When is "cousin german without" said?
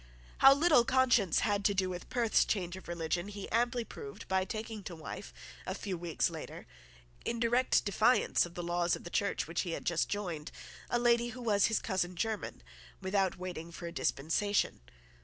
11.77-13.37